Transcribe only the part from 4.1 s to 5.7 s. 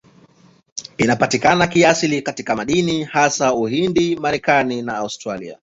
Marekani na Australia.